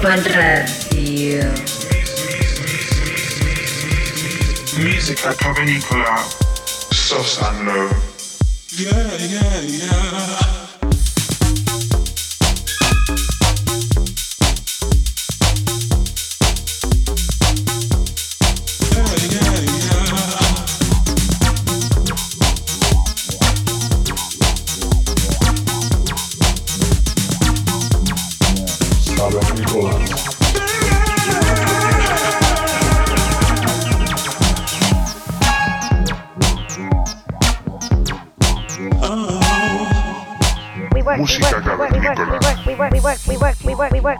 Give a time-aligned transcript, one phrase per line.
[0.00, 1.42] Ibiza Global Radio.
[4.82, 6.16] Music at Cavernicola,
[6.90, 7.90] soft and low.
[8.78, 10.59] Yeah, yeah, yeah.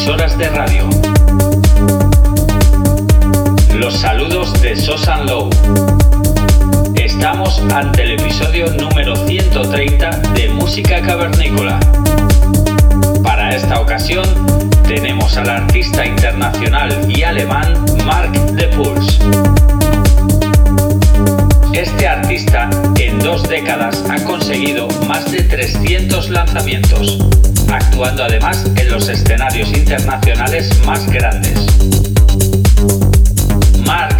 [0.00, 0.88] Emisoras de radio.
[3.74, 5.50] Los saludos de Sosan Low.
[6.94, 11.78] Estamos ante el episodio número 130 de Música Cavernícola.
[13.22, 14.24] Para esta ocasión
[14.88, 19.18] tenemos al artista internacional y alemán Mark de Puls.
[21.74, 27.18] Este artista en dos décadas ha conseguido más de 300 lanzamientos
[27.72, 31.58] actuando además en los escenarios internacionales más grandes.
[33.84, 34.16] Mark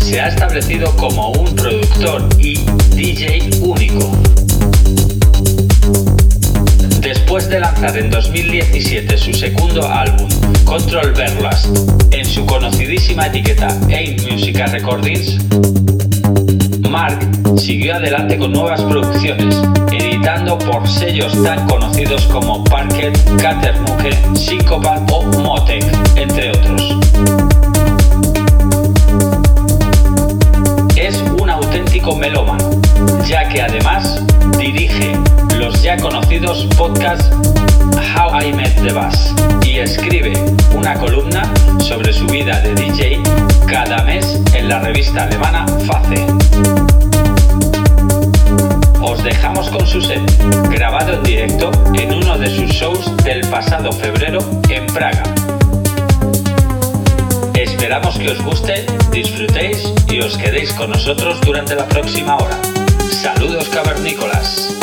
[0.00, 2.58] se ha establecido como un productor y
[2.94, 4.10] DJ único.
[7.00, 10.28] Después de lanzar en 2017 su segundo álbum,
[10.64, 11.66] Control Verlast,
[12.10, 15.38] en su conocidísima etiqueta Aim Musica Recordings,
[16.88, 17.18] Mark
[17.56, 19.56] siguió adelante con nuevas producciones,
[20.20, 23.10] editando por sellos tan conocidos como Parker,
[23.40, 25.82] Catermuke, Syncopat o Motec,
[26.14, 26.98] entre otros.
[30.94, 32.70] Es un auténtico melómano,
[33.26, 34.22] ya que además
[34.58, 35.16] dirige
[35.56, 37.30] los ya conocidos podcasts
[38.14, 40.34] How I Met the Bass y escribe
[40.74, 43.22] una columna sobre su vida de DJ
[43.66, 46.49] cada mes en la revista alemana Face.
[49.20, 50.22] Os dejamos con su set,
[50.70, 54.38] grabado en directo en uno de sus shows del pasado febrero
[54.70, 55.22] en Praga.
[57.52, 62.56] Esperamos que os guste, disfrutéis y os quedéis con nosotros durante la próxima hora.
[63.10, 64.74] Saludos cavernícolas.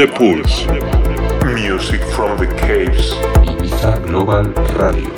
[0.00, 0.64] The Pulse.
[1.44, 3.10] Music from the Caves.
[3.44, 4.44] Ibiza Global
[4.78, 5.09] Radio,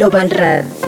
[0.00, 0.79] Global Radio.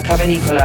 [0.00, 0.61] Cavernícola.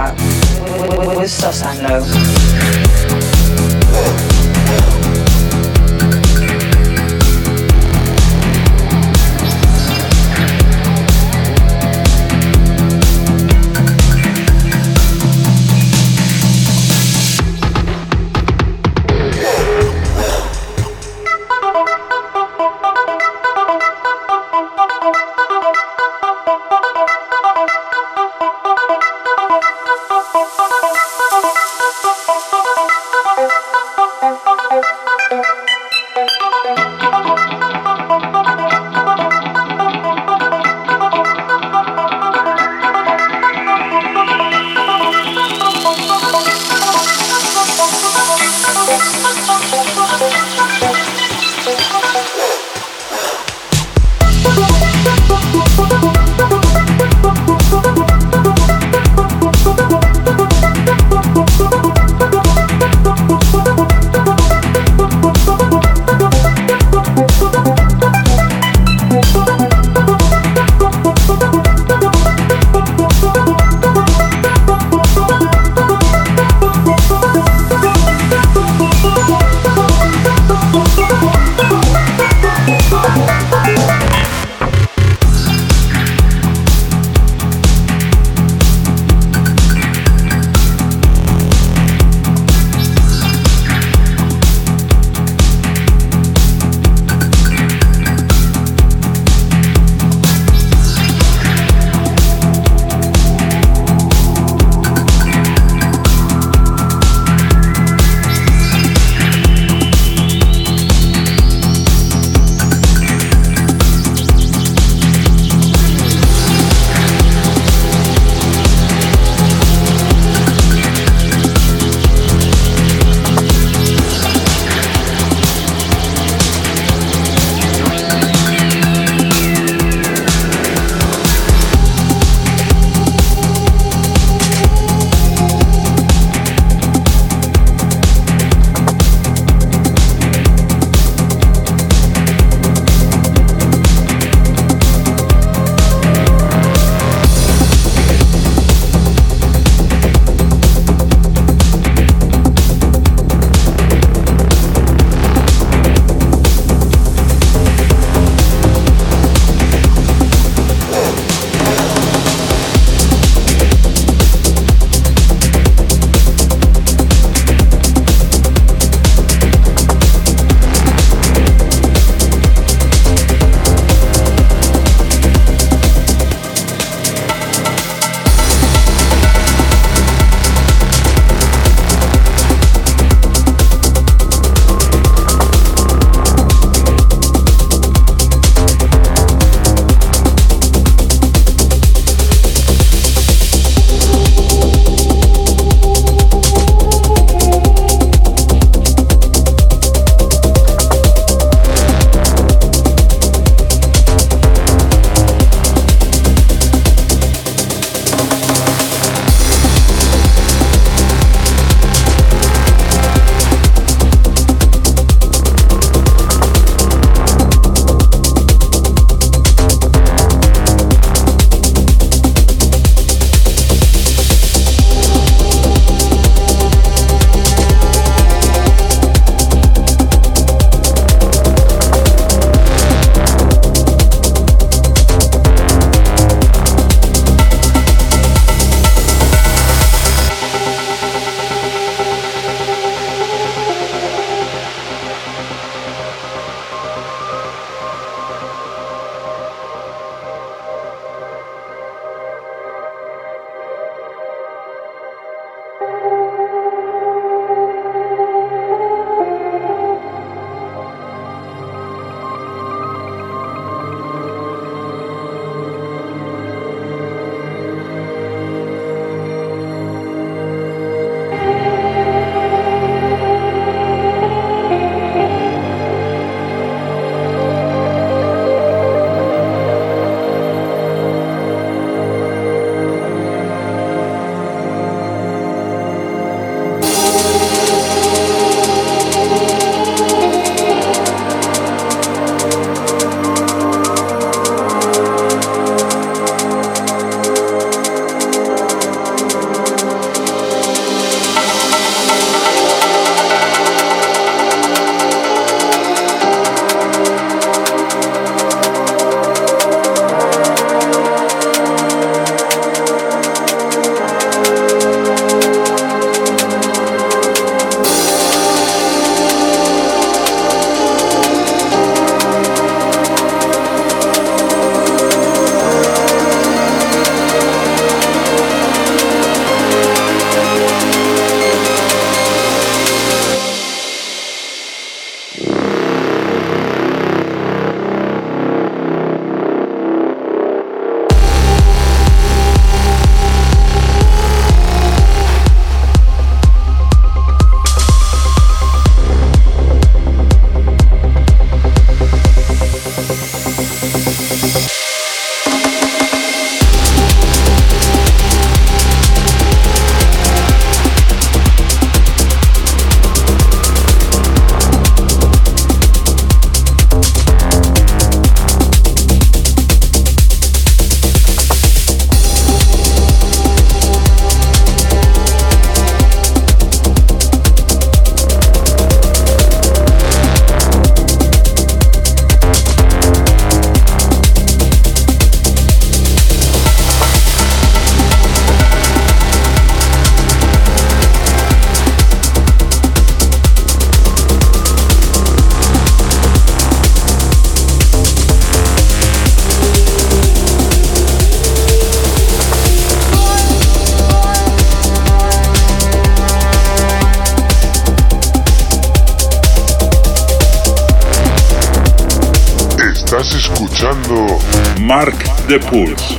[415.47, 416.17] The Pulse.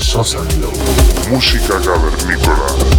[0.00, 0.38] Sosa
[1.28, 2.97] música cavernícola.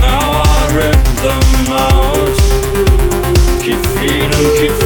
[0.00, 2.36] Now I rip them out.
[3.62, 4.85] Keep feeding, keep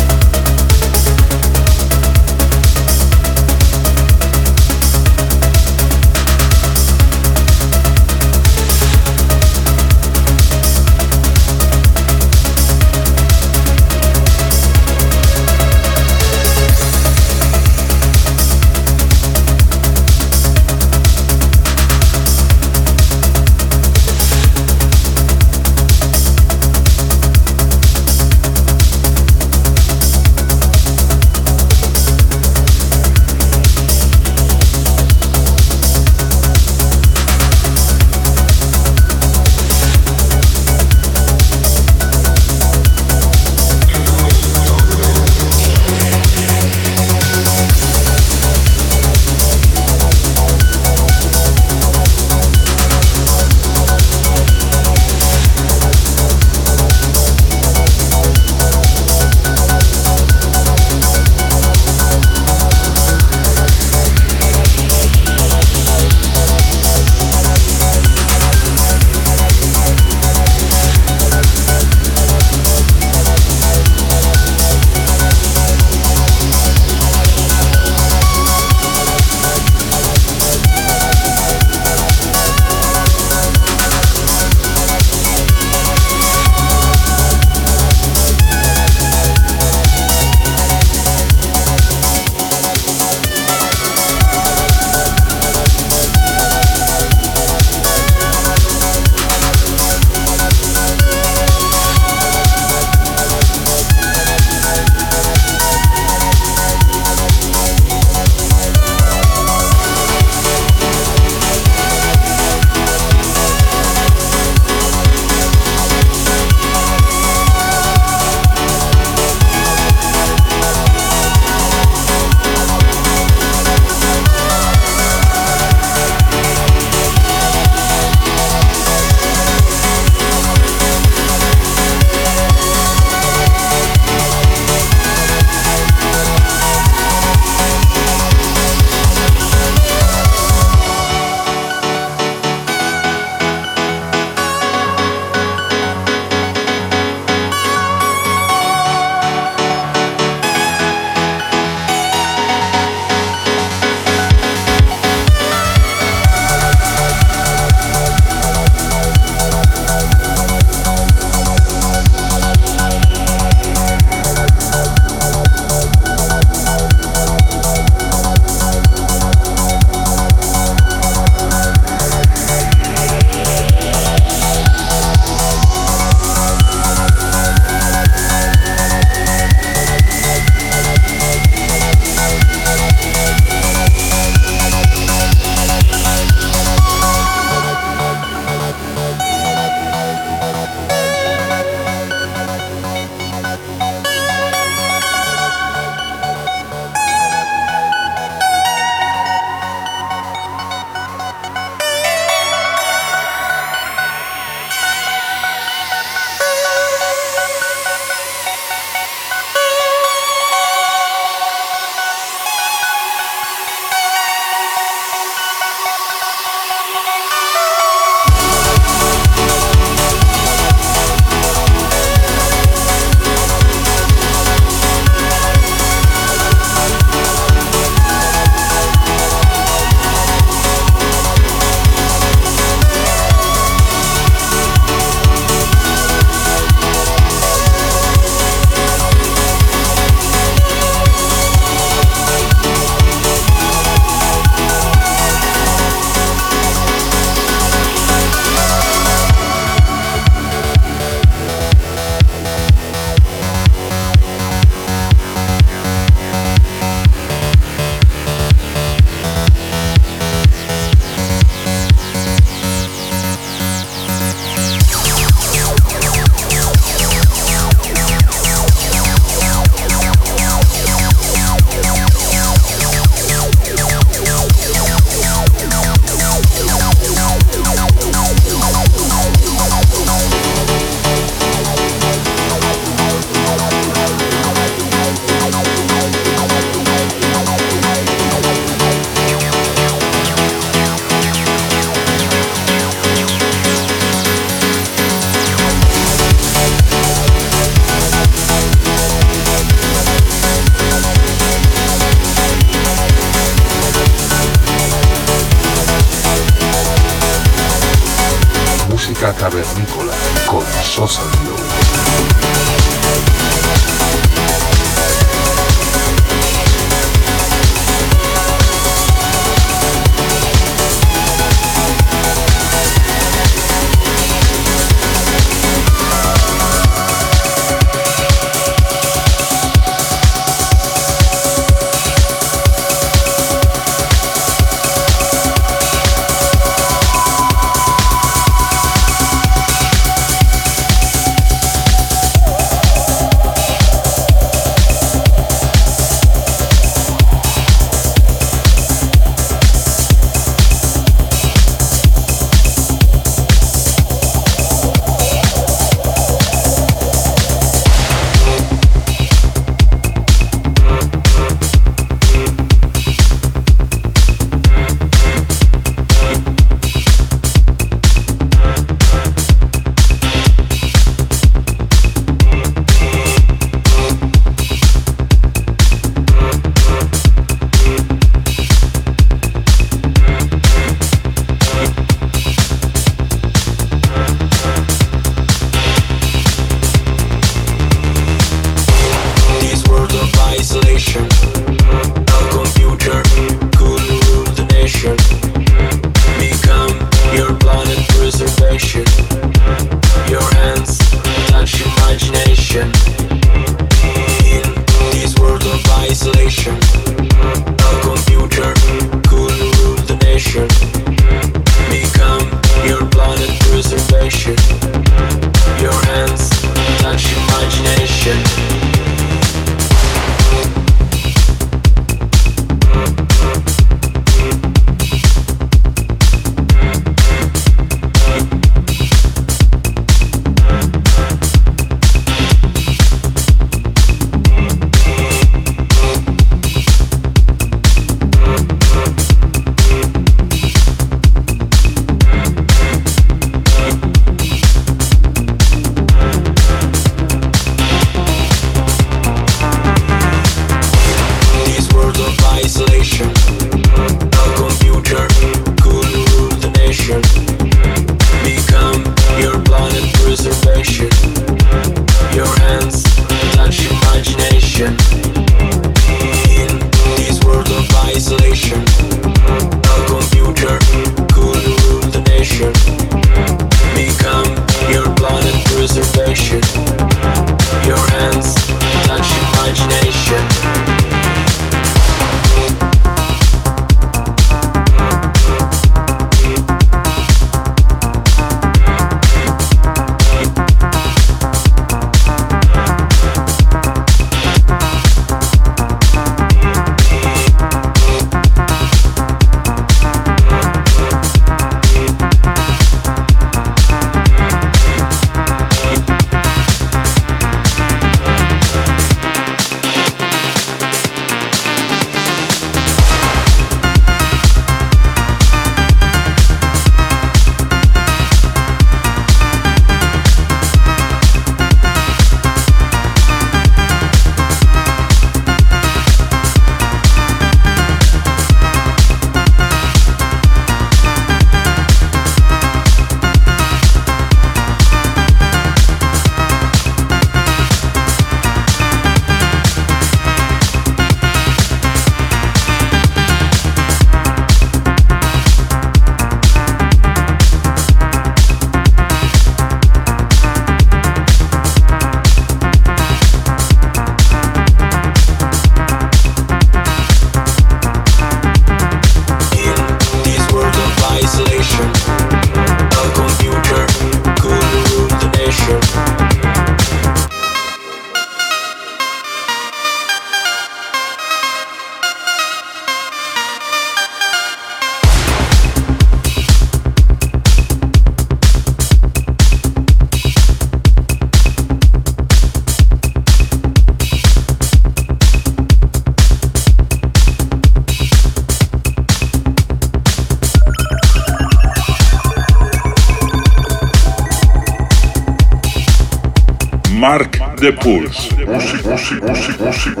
[597.60, 598.30] The Pulse.
[598.46, 600.00] Música, música, música, música,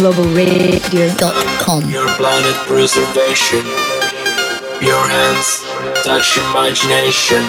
[0.00, 3.60] IbizaGlobalRadio.com Your planet preservation.
[4.80, 5.62] Your hands
[6.04, 7.44] touch imagination.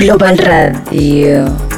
[0.00, 1.69] Global Radio.